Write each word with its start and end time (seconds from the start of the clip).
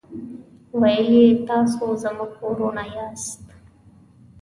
ویل 0.81 1.07
یې 1.17 1.25
تاسو 1.49 1.85
زموږ 2.03 2.31
ورونه 2.47 2.83
یاست. 2.95 3.43